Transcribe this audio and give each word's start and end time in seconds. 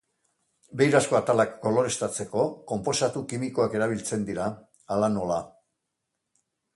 Beirazko 0.79 1.17
atalak 1.17 1.51
koloreztatzeko 1.65 2.45
konposatu 2.71 3.23
kimikoak 3.33 3.75
erabiltzen 3.81 4.25
dira, 4.31 4.47
hala 4.97 5.11
nola. 5.19 5.37